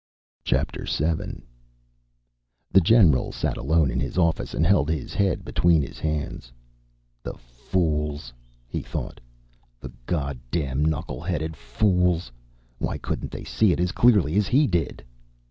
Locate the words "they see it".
13.29-13.79